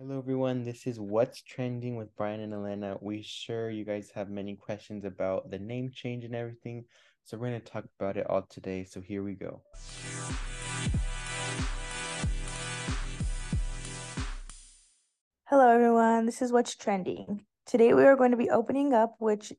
[0.00, 0.62] Hello, everyone.
[0.62, 3.02] This is What's Trending with Brian and Alena.
[3.02, 6.84] We sure you guys have many questions about the name change and everything.
[7.24, 8.84] So, we're going to talk about it all today.
[8.84, 9.60] So, here we go.
[15.46, 16.26] Hello, everyone.
[16.26, 17.44] This is What's Trending.
[17.66, 19.52] Today, we are going to be opening up, which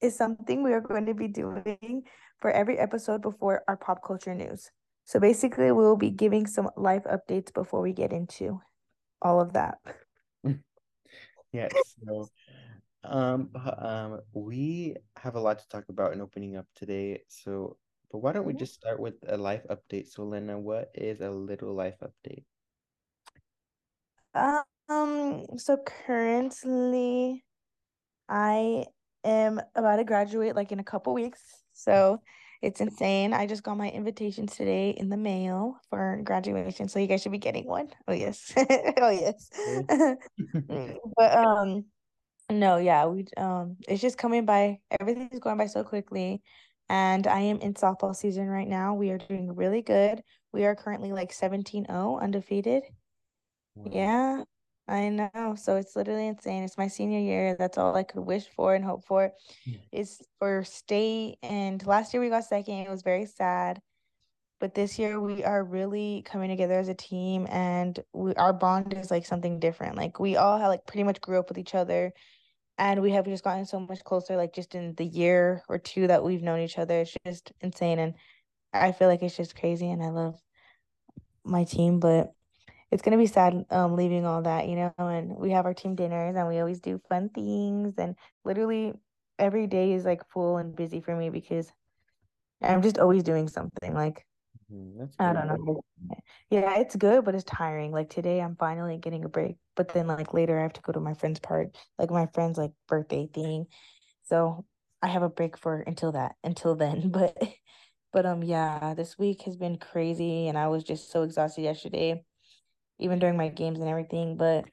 [0.00, 2.04] is something we are going to be doing
[2.38, 4.70] for every episode before our pop culture news.
[5.04, 8.62] So, basically, we will be giving some life updates before we get into
[9.24, 9.78] all of that.
[11.52, 11.72] yes.
[12.06, 12.28] So,
[13.02, 17.22] um, um, we have a lot to talk about in opening up today.
[17.28, 17.76] So,
[18.12, 18.60] but why don't we mm-hmm.
[18.60, 20.08] just start with a life update?
[20.08, 22.44] So, Lena, what is a little life update?
[24.34, 27.44] Um, so currently
[28.28, 28.86] I
[29.24, 31.40] am about to graduate like in a couple weeks.
[31.72, 32.20] So
[32.64, 33.34] it's insane.
[33.34, 37.32] I just got my invitations today in the mail for graduation, so you guys should
[37.32, 37.88] be getting one.
[38.08, 38.52] Oh yes.
[38.56, 39.50] oh yes.
[41.16, 41.84] but um
[42.50, 46.42] no, yeah, we um it's just coming by everything's going by so quickly.
[46.88, 48.94] And I am in softball season right now.
[48.94, 50.22] We are doing really good.
[50.52, 52.84] We are currently like 17-0 undefeated.
[53.74, 53.92] Wow.
[53.92, 54.44] Yeah.
[54.86, 55.54] I know.
[55.56, 56.62] So it's literally insane.
[56.62, 57.56] It's my senior year.
[57.58, 59.32] That's all I could wish for and hope for
[59.64, 59.78] yeah.
[59.92, 61.38] is for state.
[61.42, 62.74] And last year we got second.
[62.74, 63.80] It was very sad.
[64.60, 68.94] But this year we are really coming together as a team and we our bond
[68.94, 69.96] is like something different.
[69.96, 72.12] Like we all have like pretty much grew up with each other
[72.78, 76.06] and we have just gotten so much closer like just in the year or two
[76.06, 77.00] that we've known each other.
[77.00, 78.14] It's just insane and
[78.72, 80.40] I feel like it's just crazy and I love
[81.44, 82.32] my team, but
[82.94, 85.96] it's gonna be sad um leaving all that, you know, and we have our team
[85.96, 88.94] dinners and we always do fun things and literally
[89.40, 91.72] every day is like full and busy for me because
[92.62, 94.24] I'm just always doing something like
[94.70, 95.82] mm, I don't know.
[96.50, 97.92] Yeah, it's good, but it's tiring.
[97.92, 99.56] Like today I'm finally getting a break.
[99.76, 102.58] But then like later I have to go to my friend's part, like my friend's
[102.58, 103.66] like birthday thing.
[104.24, 104.66] So
[105.02, 107.10] I have a break for until that, until then.
[107.12, 107.36] But
[108.12, 112.24] but um yeah, this week has been crazy and I was just so exhausted yesterday
[112.98, 114.36] even during my games and everything.
[114.36, 114.64] But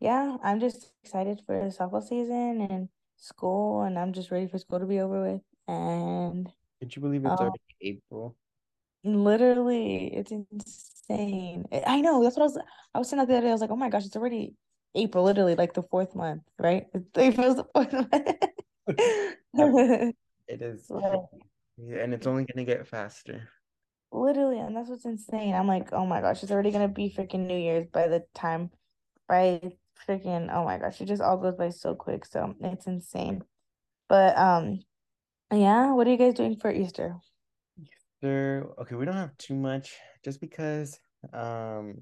[0.00, 4.58] yeah, I'm just excited for the softball season and school, and I'm just ready for
[4.58, 5.42] school to be over with.
[5.66, 8.36] And could you believe it's um, already April?
[9.04, 11.64] Literally, it's insane.
[11.86, 12.22] I know.
[12.22, 12.58] That's what I was.
[12.94, 13.50] I was saying that the other day.
[13.50, 14.54] I was like, oh my gosh, it's already
[14.94, 15.24] April.
[15.24, 16.86] Literally, like the fourth month, right?
[17.16, 18.06] April's the fourth month.
[20.48, 23.48] it is, yeah, and it's only gonna get faster.
[24.14, 25.54] Literally, and that's what's insane.
[25.54, 28.70] I'm like, oh my gosh, it's already gonna be freaking New Year's by the time,
[29.28, 29.60] by
[30.08, 32.24] freaking oh my gosh, it just all goes by so quick.
[32.24, 33.42] So it's insane.
[34.08, 34.78] But um,
[35.52, 37.16] yeah, what are you guys doing for Easter?
[37.76, 40.96] Easter, okay, we don't have too much, just because
[41.32, 41.96] um,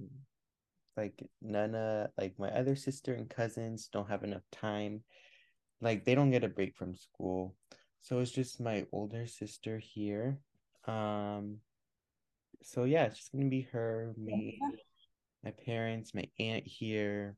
[0.98, 5.02] like Nana, like my other sister and cousins don't have enough time.
[5.80, 7.54] Like they don't get a break from school,
[8.02, 10.36] so it's just my older sister here.
[10.86, 11.56] Um,
[12.64, 14.60] so yeah, it's just gonna be her, me,
[15.44, 17.36] my parents, my aunt here.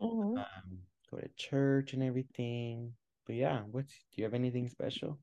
[0.00, 0.38] Mm-hmm.
[0.38, 0.78] Um,
[1.10, 2.92] go to church and everything.
[3.26, 5.18] But yeah, what's do you have anything special?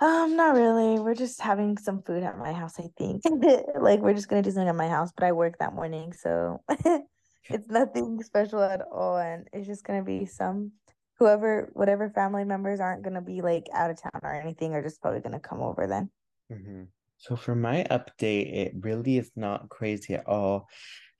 [0.00, 0.98] Um, not really.
[0.98, 3.22] We're just having some food at my house, I think.
[3.80, 6.62] like we're just gonna do something at my house, but I work that morning, so
[7.50, 9.18] it's nothing special at all.
[9.18, 10.72] And it's just gonna be some
[11.18, 15.02] whoever whatever family members aren't gonna be like out of town or anything are just
[15.02, 16.10] probably gonna come over then.
[16.50, 16.84] Mm-hmm.
[17.20, 20.68] So for my update, it really is not crazy at all.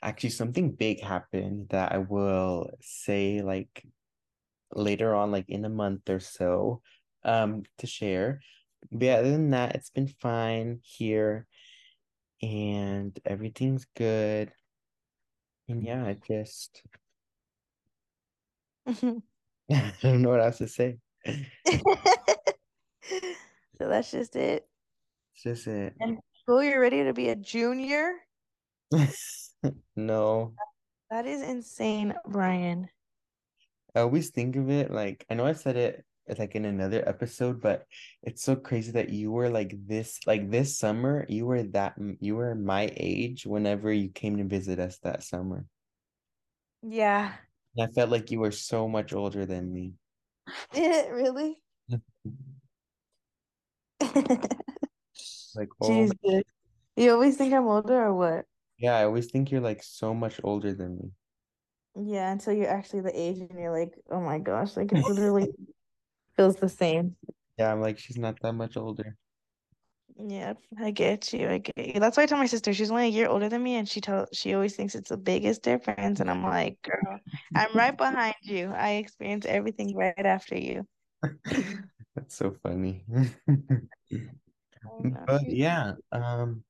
[0.03, 3.85] Actually, something big happened that I will say like
[4.75, 6.81] later on, like in a month or so,
[7.23, 8.41] um, to share.
[8.91, 11.47] But yeah, other than that, it's been fine here
[12.41, 14.53] and everything's good.
[15.69, 16.83] And yeah, I just
[19.71, 20.97] I don't know what else to say.
[21.27, 21.35] so
[23.79, 24.67] that's just it.
[25.43, 25.95] It's just it.
[26.01, 28.13] And school, you're ready to be a junior?
[29.97, 30.53] no.
[31.11, 32.91] That is insane, Brian.
[33.95, 37.03] I always think of it like I know I said it uh, like in another
[37.09, 37.87] episode, but
[38.23, 42.37] it's so crazy that you were like this, like this summer, you were that you
[42.37, 45.65] were my age whenever you came to visit us that summer.
[46.83, 47.33] Yeah.
[47.77, 49.95] And I felt like you were so much older than me.
[50.75, 51.63] Did it really?
[55.55, 56.43] Like, oh, Jesus.
[56.97, 58.45] You always think I'm older or what?
[58.81, 61.11] yeah, I always think you're like so much older than me.
[61.95, 65.49] Yeah, until you're actually the age and you're like, oh my gosh, like it literally
[66.37, 67.17] feels the same.
[67.59, 69.17] Yeah, I'm like, she's not that much older.
[70.17, 71.49] Yeah, I get you.
[71.49, 72.01] I get you.
[72.01, 74.01] That's why I tell my sister she's only a year older than me, and she
[74.01, 77.19] tell she always thinks it's the biggest difference, and I'm like, girl,
[77.55, 78.73] I'm right behind you.
[78.75, 80.87] I experienced everything right after you.
[82.15, 83.05] That's so funny.
[84.87, 86.65] Oh, no, But yeah, um,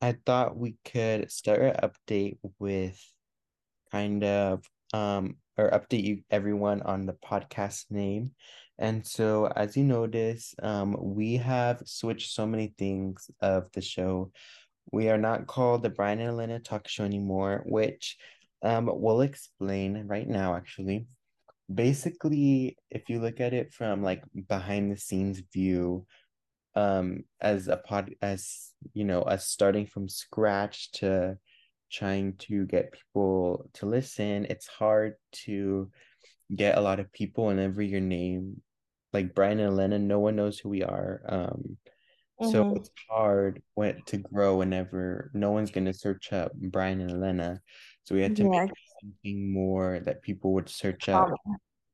[0.00, 3.00] I thought we could start our update with
[3.90, 8.32] kind of um or update you everyone on the podcast name.
[8.78, 14.30] And so as you notice, um we have switched so many things of the show.
[14.92, 18.16] We are not called the Brian and Alena Talk Show anymore, which
[18.62, 21.06] um we'll explain right now actually.
[21.72, 26.06] Basically, if you look at it from like behind the scenes view,
[26.76, 31.36] um as a pod as you know us starting from scratch to
[31.90, 35.90] trying to get people to listen it's hard to
[36.54, 38.60] get a lot of people whenever your name
[39.12, 41.76] like brian and alena no one knows who we are um
[42.42, 42.76] so mm-hmm.
[42.76, 47.60] it's hard when to grow whenever no one's going to search up brian and alena.
[48.04, 51.30] So we had to Yeah, make something more that people would search up.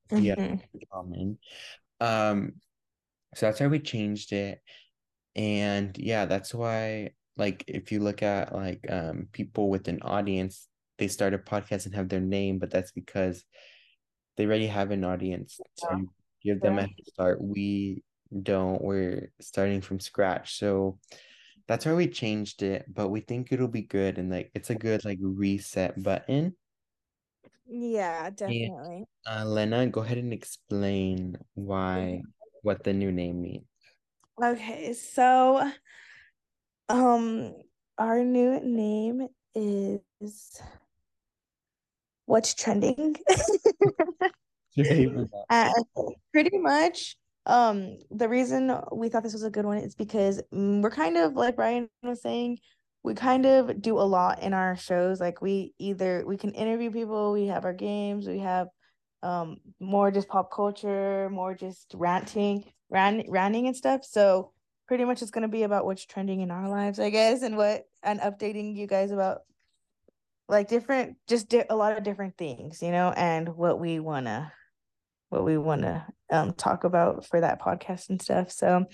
[0.09, 0.25] Common.
[0.25, 0.56] yeah
[0.93, 1.38] common.
[2.00, 2.55] Um
[3.35, 4.61] so that's why we changed it.
[5.37, 10.69] And yeah, that's why like if you look at like um people with an audience,
[10.99, 13.44] they start a podcast and have their name, but that's because
[14.37, 16.09] they already have an audience to
[16.43, 17.43] give them a head start.
[17.43, 18.03] We
[18.43, 20.59] don't, we're starting from scratch.
[20.59, 20.99] So
[21.69, 24.75] that's why we changed it, but we think it'll be good and like it's a
[24.75, 26.56] good like reset button.
[27.67, 29.05] Yeah, And definitely.
[29.26, 32.23] uh Lena, go ahead and explain why
[32.62, 33.67] what the new name means.
[34.43, 35.71] Okay, so
[36.89, 37.55] um
[37.99, 40.61] our new name is
[42.27, 43.17] What's Trending?
[45.51, 45.73] Uh,
[46.33, 47.17] pretty much
[47.47, 51.35] um the reason we thought this was a good one is because we're kind of
[51.35, 52.59] like Brian was saying
[53.03, 56.91] we kind of do a lot in our shows like we either we can interview
[56.91, 58.69] people we have our games we have
[59.22, 64.52] um more just pop culture more just ranting rant, ranting and stuff so
[64.88, 67.56] pretty much it's going to be about what's trending in our lives I guess and
[67.56, 69.43] what and updating you guys about
[70.49, 74.26] like different just di- a lot of different things you know and what we want
[74.26, 74.50] to
[75.31, 78.52] what we want to um talk about for that podcast and stuff.
[78.52, 78.84] So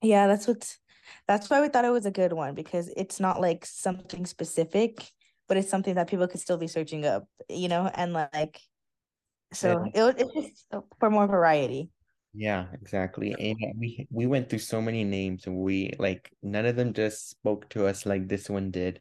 [0.00, 0.78] yeah, that's what's
[1.26, 5.10] that's why we thought it was a good one because it's not like something specific,
[5.48, 8.60] but it's something that people could still be searching up, you know, and like
[9.54, 11.90] so And it was it's just uh, for more variety.
[12.34, 13.38] Yeah, exactly.
[13.38, 17.30] And we we went through so many names and we like none of them just
[17.30, 19.00] spoke to us like this one did.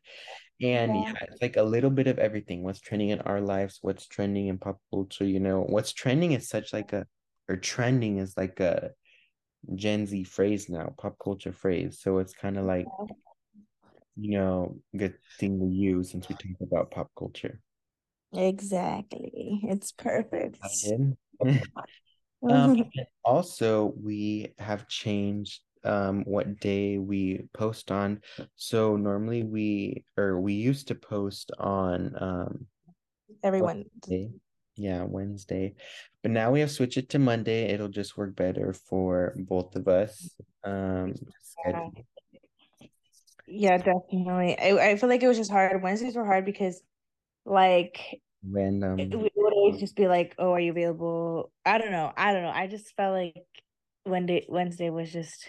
[0.62, 1.02] And Yeah.
[1.12, 2.64] yeah, it's like a little bit of everything.
[2.64, 6.48] What's trending in our lives, what's trending in pop culture, you know, what's trending is
[6.48, 7.08] such like a
[7.50, 8.92] or trending is like a
[9.76, 12.00] Gen Z phrase now, pop culture phrase.
[12.02, 12.88] So it's kind of like,
[14.16, 17.60] you know, good thing to use since we talk about pop culture.
[18.34, 19.62] Exactly.
[19.64, 20.60] It's perfect.
[22.50, 22.92] Um,
[23.24, 28.22] also we have changed um what day we post on.
[28.56, 32.68] So normally we or we used to post on um
[33.44, 33.86] Everyone.
[33.94, 34.32] Wednesday.
[34.76, 35.76] Yeah, Wednesday.
[36.22, 37.66] But now we have switched it to Monday.
[37.66, 40.36] It'll just work better for both of us.
[40.64, 41.14] Um
[41.66, 41.88] Yeah.
[43.46, 44.58] Yeah, definitely.
[44.58, 45.82] I, I feel like it was just hard.
[45.84, 46.82] Wednesdays were hard because
[47.46, 49.10] like it random.
[49.16, 52.12] would would always just be like, "Oh, are you available?" I don't know.
[52.16, 52.52] I don't know.
[52.54, 53.46] I just felt like
[54.06, 55.48] Wednesday Wednesday was just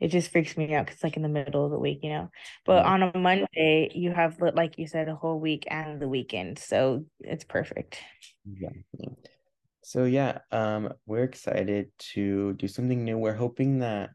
[0.00, 2.30] it just freaks me out because like in the middle of the week, you know.
[2.64, 6.08] But Yeah, on a Monday, you have like you said, a whole week and the
[6.08, 8.00] weekend, so it's perfect.
[8.46, 9.16] exactly.
[9.82, 13.18] So yeah, um, we're excited to do something new.
[13.18, 14.10] We're hoping that,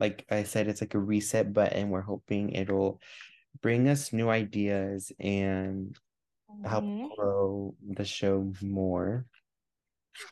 [0.00, 1.90] like I said, it's like a reset button.
[1.90, 3.00] We're hoping it'll
[3.60, 5.96] bring us new ideas and
[6.64, 7.12] help Mhm.
[7.16, 9.26] grow the show more.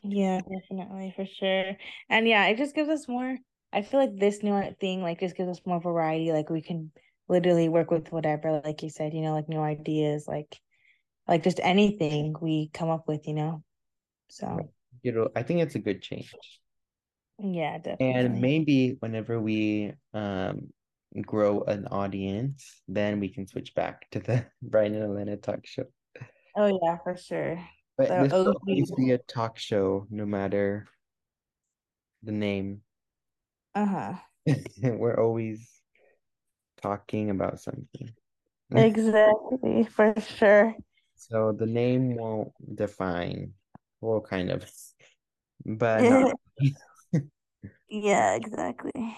[0.03, 1.75] Yeah, definitely for sure.
[2.09, 3.37] And yeah, it just gives us more.
[3.73, 6.31] I feel like this new thing like just gives us more variety.
[6.31, 6.91] Like we can
[7.27, 10.59] literally work with whatever, like you said, you know, like new ideas, like
[11.27, 13.63] like just anything we come up with, you know.
[14.29, 14.71] So
[15.03, 16.61] you know, I think it's a good change.
[17.39, 17.99] yeah, definitely.
[17.99, 20.73] And maybe whenever we um
[21.21, 25.85] grow an audience, then we can switch back to the Brian and Alena talk show.
[26.55, 27.59] Oh yeah, for sure.
[27.97, 30.87] But The this will always be a talk show, no matter
[32.23, 32.81] the name.
[33.75, 34.15] Uh-huh.
[34.83, 35.69] We're always
[36.81, 38.09] talking about something.
[38.75, 40.75] Exactly, for sure.
[41.15, 43.53] So the name won't define,
[44.01, 44.65] well, kind of,
[45.65, 46.31] but not.
[47.89, 49.15] Yeah, exactly.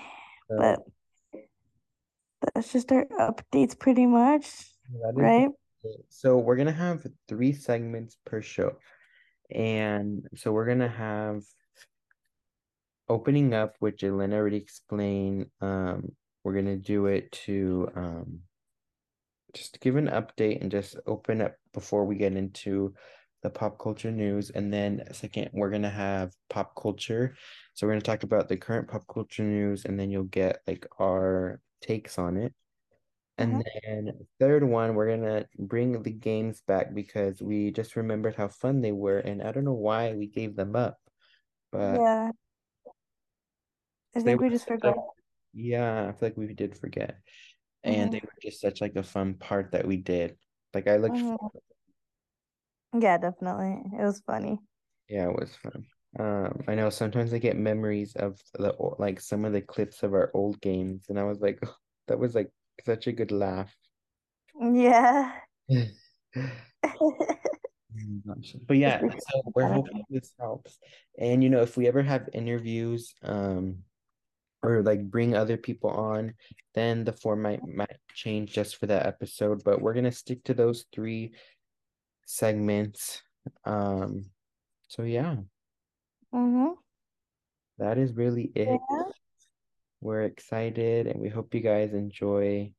[0.49, 4.65] So But that's just our updates pretty much,
[5.15, 5.49] right?
[6.09, 8.77] So we're gonna have three segments per show.
[9.51, 11.43] And so we're gonna have
[13.09, 15.47] opening up, which Alena already explained.
[15.61, 16.11] Um,
[16.43, 18.39] we're gonna do it to um
[19.53, 22.93] just give an update and just open up before we get into
[23.43, 24.49] the pop culture news.
[24.49, 27.35] And then second, we're gonna have pop culture.
[27.73, 30.87] So we're gonna talk about the current pop culture news, and then you'll get like
[30.99, 32.53] our takes on it.
[33.37, 33.63] And Mhm.
[33.83, 38.81] then third one, we're gonna bring the games back because we just remembered how fun
[38.81, 40.99] they were, and I don't know why we gave them up,
[41.71, 42.31] but Yeah,
[44.15, 44.97] I think we just forgot.
[45.53, 47.19] yeah, I feel like we did forget.
[47.83, 50.37] And they were just such like a fun part that we did.
[50.73, 51.47] Like I looked hmm.
[52.99, 53.83] Yeah, definitely.
[53.99, 54.59] It was funny.
[55.09, 55.85] Yeah, it was fun.
[56.19, 60.13] Um, I know sometimes I get memories of the like some of the clips of
[60.13, 61.61] our old games, and I was like,
[62.07, 62.51] that was like
[62.85, 63.75] such a good laugh.
[64.59, 65.31] Yeah.
[68.67, 70.79] But yeah, so we're hoping this helps.
[71.19, 73.83] And you know, if we ever have interviews, um,
[74.63, 76.33] or like bring other people on,
[76.73, 79.63] then the format might change just for that episode.
[79.63, 81.33] But we're gonna stick to those three
[82.25, 83.21] segments.
[83.63, 84.25] Um,
[84.87, 85.35] so yeah,
[86.33, 86.71] Mm-hmm.
[87.77, 88.79] that is really it.
[88.89, 89.03] Yeah,
[90.03, 92.73] We're excited and we hope you guys enjoy.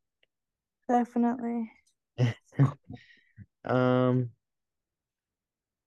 [0.88, 1.70] definitely.
[3.64, 4.30] Um,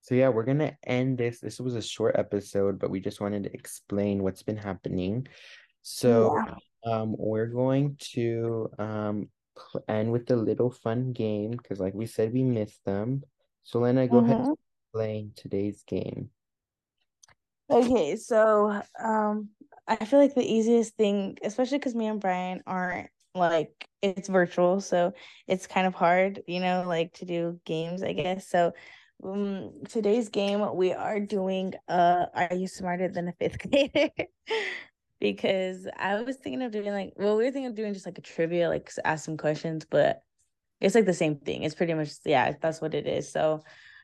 [0.00, 1.40] so yeah, we're gonna end this.
[1.40, 5.26] This was a short episode, but we just wanted to explain what's been happening.
[5.82, 6.54] So, Yeah.
[6.86, 9.28] um, we're going to um
[9.88, 13.22] end with a little fun game because, like we said, we missed them.
[13.64, 14.52] So, Lena, go ahead and Mm-hmm.
[14.92, 16.30] explain today's game.
[17.70, 19.50] Okay, so um
[19.88, 24.80] I feel like the easiest thing, especially because me and Brian aren't like it's virtual,
[24.80, 25.12] so
[25.46, 28.48] it's kind of hard, you know, like to do games, I guess.
[28.48, 28.72] So
[29.24, 34.10] um today's game we are doing uh Are You Smarter Than a Fifth Grader?
[35.20, 38.18] Because I was thinking of doing like well, we were thinking of doing just like
[38.18, 40.22] a trivia, like ask some questions, but
[40.80, 41.64] it's like the same thing.
[41.64, 43.30] It's pretty much yeah, that's what it is.
[43.32, 43.62] So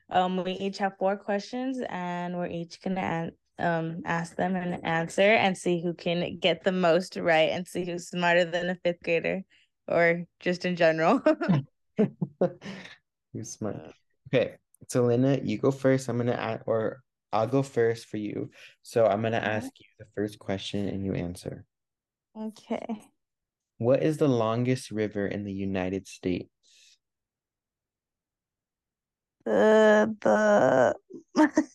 [0.09, 5.21] um we each have four questions and we're each gonna um ask them and answer
[5.21, 9.01] and see who can get the most right and see who's smarter than a fifth
[9.03, 9.43] grader
[9.87, 11.21] or just in general.
[13.33, 13.93] You're smart.
[14.33, 14.55] Okay,
[14.87, 16.09] so Lena, you go first.
[16.09, 18.49] I'm gonna add, or I'll go first for you.
[18.81, 21.65] So I'm gonna ask you the first question and you answer.
[22.37, 23.03] Okay.
[23.77, 26.49] What is the longest river in the United States?
[29.45, 30.95] The the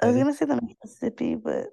[0.00, 1.68] I I was gonna say the Mississippi, but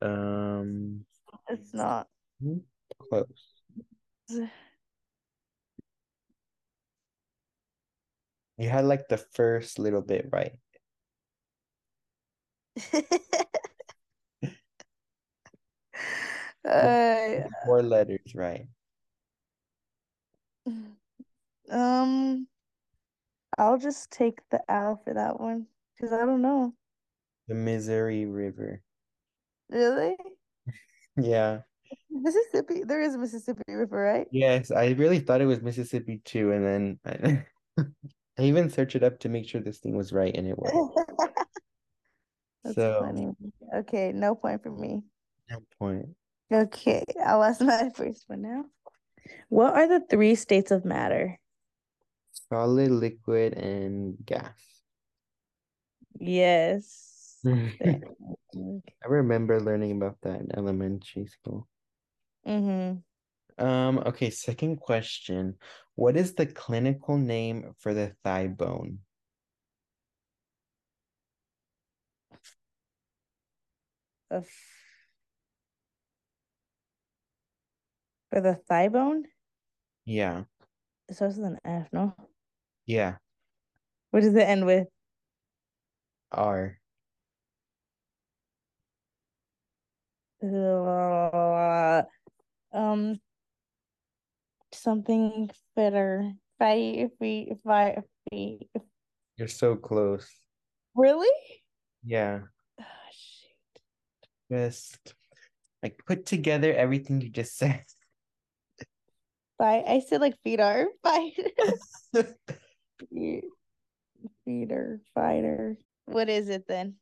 [0.00, 1.04] um
[1.48, 2.08] it's not.
[2.40, 2.58] hmm,
[2.98, 3.62] close.
[8.58, 10.52] You had like the first little bit right.
[16.64, 18.66] Uh, Four letters right.
[21.72, 22.46] um,
[23.58, 26.74] I'll just take the L for that one because I don't know.
[27.48, 28.82] The Missouri River.
[29.68, 30.16] Really?
[31.16, 31.60] Yeah.
[32.10, 32.84] Mississippi.
[32.84, 34.26] There is a Mississippi River, right?
[34.30, 37.46] Yes, I really thought it was Mississippi too, and then I,
[38.38, 41.04] I even searched it up to make sure this thing was right, and it was.
[42.64, 43.28] That's So, funny.
[43.74, 45.02] Okay, no point for me.
[45.50, 46.08] no point.
[46.52, 48.64] Okay, I'll ask my first one now.
[49.48, 51.38] What are the three states of matter?
[52.32, 54.82] Solid, liquid, and gas.
[56.18, 57.38] Yes.
[57.46, 58.00] I
[59.06, 61.68] remember learning about that in elementary school.
[62.46, 63.64] Mm-hmm.
[63.64, 65.56] Um, okay, second question.
[65.94, 68.98] What is the clinical name for the thigh bone?
[74.30, 74.48] Of
[78.30, 79.24] for the thigh bone?
[80.06, 80.44] Yeah,
[81.12, 82.14] It starts with an F, no?
[82.86, 83.16] yeah,
[84.12, 84.88] What does it end with?
[86.32, 86.78] R.
[90.42, 92.02] Uh,
[92.72, 93.20] um,
[94.72, 96.32] something fitter.
[96.58, 98.70] Five feet, five feet.
[99.36, 100.30] You're so close.
[100.94, 101.28] Really?
[102.02, 102.40] Yeah,
[102.80, 103.82] Oh, shoot.
[104.50, 105.14] just
[105.82, 107.84] like put together everything you just said.
[109.62, 110.88] I said like feeder.
[113.10, 113.44] feet.
[114.44, 115.76] feeder, fighter.
[116.06, 116.96] What is it then?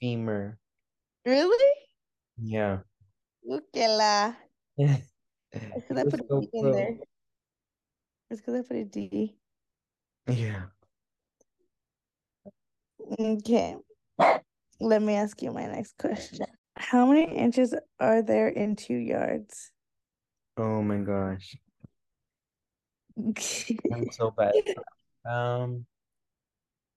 [0.00, 0.58] Femur.
[1.26, 1.74] Really?
[2.38, 2.78] Yeah.
[3.44, 4.34] Look at la.
[5.52, 6.96] Because I put a D in there.
[8.30, 9.36] It's because I put a D.
[10.28, 10.62] Yeah.
[13.18, 13.76] Okay.
[14.80, 16.46] Let me ask you my next question.
[16.76, 19.72] How many inches are there in two yards?
[20.56, 21.56] Oh my gosh.
[23.92, 24.52] I'm so bad.
[25.28, 25.86] Um,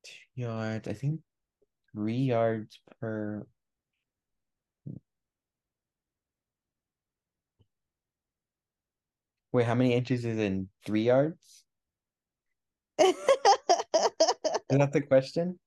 [0.03, 0.87] two yards.
[0.87, 1.21] I think
[1.91, 3.45] three yards per.
[9.51, 11.63] Wait, how many inches is in three yards?
[12.99, 15.59] Is that the question?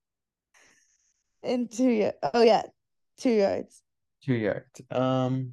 [1.47, 2.17] in two yards.
[2.35, 2.63] Oh yeah,
[3.19, 3.83] two yards.
[4.25, 4.81] Two yards.
[4.91, 5.53] Um.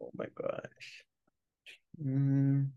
[0.00, 1.04] Oh my gosh.
[2.02, 2.68] Mm,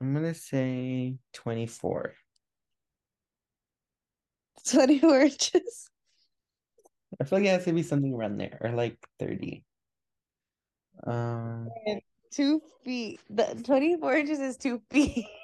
[0.00, 2.14] I'm gonna say 24.
[4.70, 5.90] 24 inches.
[7.20, 9.64] I feel like it has to be something around there, or like 30.
[11.06, 11.68] Um,
[12.30, 13.20] Two feet.
[13.28, 15.26] The 24 inches is two feet.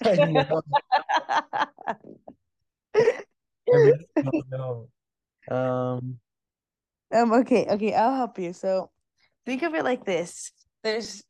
[0.04, 0.62] I know.
[3.66, 4.88] I know.
[5.50, 6.20] Um,
[7.12, 8.52] Um, okay, okay, I'll help you.
[8.52, 8.90] So
[9.44, 10.52] think of it like this.
[10.84, 11.24] There's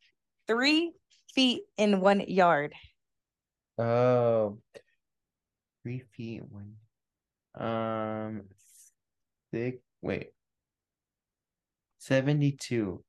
[0.47, 0.91] three
[1.33, 2.73] feet in one yard.
[3.77, 4.57] oh,
[5.83, 6.75] three feet, one.
[7.55, 8.43] Um,
[9.51, 10.31] six, wait,
[11.99, 13.03] 72.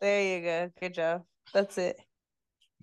[0.00, 0.70] There you go.
[0.80, 1.22] Good job.
[1.52, 1.96] That's it.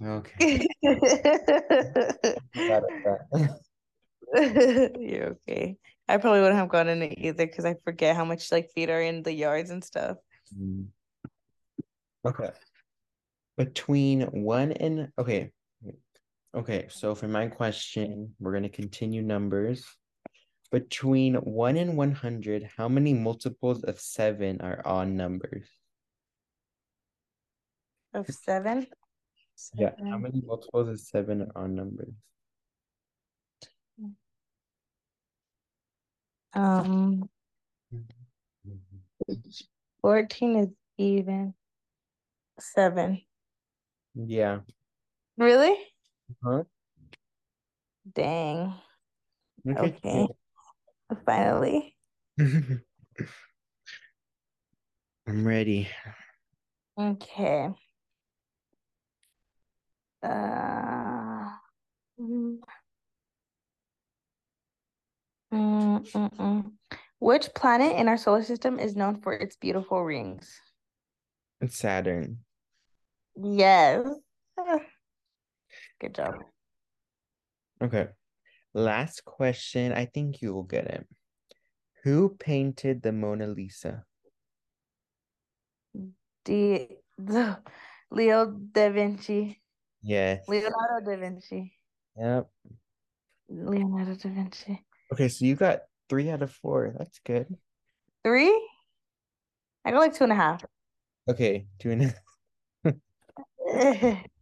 [0.01, 0.65] Okay.
[4.99, 5.77] You're okay.
[6.07, 9.01] I probably wouldn't have gotten it either because I forget how much like feet are
[9.01, 10.17] in the yards and stuff.
[10.57, 10.87] Mm.
[12.25, 12.51] Okay.
[13.59, 15.51] Between one and okay.
[16.55, 19.85] Okay, so for my question, we're gonna continue numbers.
[20.71, 25.67] Between one and one hundred, how many multiples of seven are odd numbers?
[28.13, 28.87] Of seven?
[29.73, 32.13] Yeah, how many multiples of seven are on numbers?
[36.53, 37.29] Um,
[40.01, 41.53] 14 is even.
[42.57, 43.21] Seven.
[44.27, 44.59] Yeah.
[45.37, 45.77] Really?
[46.43, 46.63] Huh?
[48.13, 48.73] Dang.
[49.63, 50.27] Look at Okay.
[51.25, 51.95] Finally.
[52.39, 52.81] I'm
[55.47, 55.87] ready.
[56.99, 57.69] Okay.
[60.21, 61.49] Uh,
[62.19, 62.57] mm,
[65.53, 66.71] mm, mm.
[67.19, 70.59] Which planet in our solar system is known for its beautiful rings?
[71.61, 72.39] It's Saturn.
[73.41, 74.05] Yes.
[75.99, 76.35] Good job.
[77.81, 78.07] Okay.
[78.73, 79.93] Last question.
[79.93, 81.07] I think you will get it.
[82.03, 84.03] Who painted the Mona Lisa?
[86.45, 87.59] D the
[88.11, 89.61] Leo da Vinci.
[90.01, 90.47] Yes.
[90.47, 91.73] Leonardo da Vinci.
[92.17, 92.47] Yep.
[93.49, 94.85] Leonardo da Vinci.
[95.13, 96.93] Okay, so you got three out of four.
[96.97, 97.47] That's good.
[98.23, 98.69] Three?
[99.85, 100.63] I got like two and a half.
[101.29, 102.13] Okay, two and a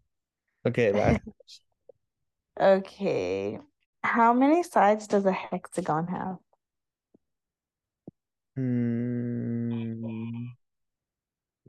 [0.65, 1.19] Okay, last
[2.59, 3.59] Okay.
[4.03, 6.37] How many sides does a hexagon have?
[8.55, 10.47] hmm,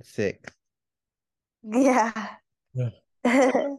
[0.03, 0.55] six.
[1.63, 2.13] Yeah.
[2.75, 2.91] Yeah.
[3.27, 3.79] I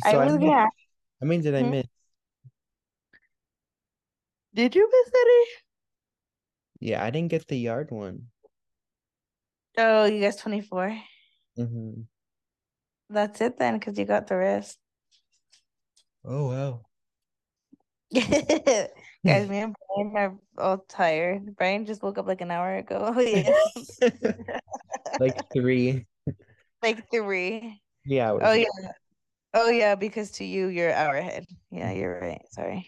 [0.00, 0.74] So I was missed, gonna ask,
[1.20, 1.72] how many did I Hmm?
[1.72, 1.86] miss?
[4.54, 5.44] did you miss any?
[6.80, 8.30] Yeah, I didn't get the yard one.
[9.78, 10.96] Oh, you guys 24.
[11.56, 12.06] hmm
[13.10, 14.78] That's it then, because you got the rest.
[16.24, 16.80] Oh wow.
[18.14, 18.88] Guys,
[19.48, 21.56] me and Brian are all tired.
[21.56, 23.14] Brian just woke up like an hour ago.
[23.18, 23.52] Yeah.
[25.18, 26.06] Like three,
[26.82, 27.82] Like three.
[28.20, 28.42] hours.
[28.44, 28.92] Oh yeah.
[29.54, 31.46] Oh yeah, because to you you're hour ahead.
[31.70, 32.42] Yeah, you're right.
[32.50, 32.86] Sorry.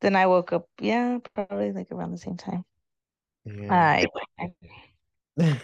[0.00, 2.64] Then I woke up, yeah, probably like around the same time.
[3.46, 4.04] Yeah.
[4.38, 4.52] I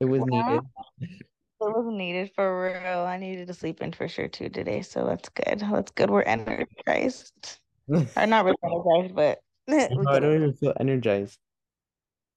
[0.00, 0.60] It was Well, needed.
[1.00, 1.26] it
[1.60, 3.00] wasn't needed for real.
[3.00, 5.58] I needed to sleep in for sure too today, so that's good.
[5.60, 6.10] That's good.
[6.10, 7.58] We're energized.
[7.90, 11.38] Or not really energized, but No, I don't even feel energized.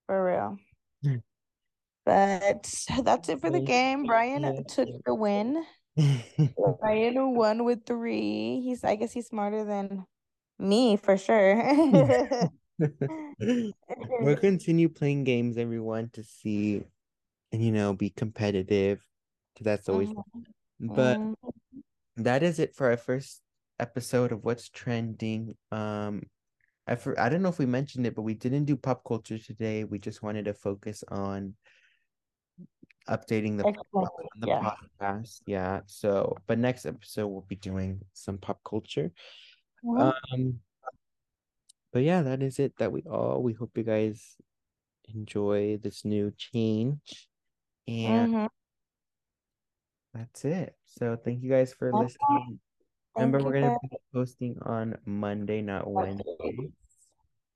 [0.07, 0.57] for real.
[1.03, 1.17] Hmm.
[2.05, 2.67] But
[3.05, 4.05] that's it for the game.
[4.05, 4.61] Brian Yeah.
[4.67, 5.63] took the win.
[6.79, 8.61] Brian won with three.
[8.61, 10.07] He's I guess he's smarter than
[10.57, 12.49] me for sure.
[14.21, 16.83] We'll continue playing games, everyone, to see
[17.51, 19.05] and you know be competitive.
[19.57, 20.15] Cause That's always Mhm,
[20.79, 21.35] but mhm.
[22.17, 23.41] that is it for our first
[23.79, 25.55] episode of what's trending.
[25.71, 26.23] Um,
[26.87, 29.37] I for, I don't know if we mentioned it, but we didn't do pop culture
[29.37, 29.83] today.
[29.83, 31.55] We just wanted to focus on
[33.07, 33.63] updating the,
[34.37, 34.73] the yeah.
[35.01, 35.41] podcast.
[35.45, 35.81] Yeah.
[35.85, 39.11] So, but next episode we'll be doing some pop culture.
[39.83, 40.13] Mhm.
[40.33, 40.59] Um,
[41.91, 44.37] but yeah, that is it that we all we hope you guys
[45.13, 47.27] enjoy this new change.
[47.87, 48.49] And Mhm.
[50.13, 50.75] that's it.
[50.85, 51.99] So thank you guys for all.
[52.01, 52.59] listening.
[53.15, 56.71] Remember, Thank we're gonna be posting on Monday, not Wednesday.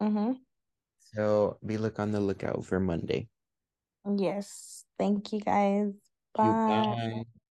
[0.02, 0.40] Mhm.
[1.00, 3.30] So be look on the lookout for Monday.
[4.06, 4.86] Yes.
[4.98, 5.94] Thank you, guys.
[6.42, 7.24] You Bye.
[7.24, 7.24] bye.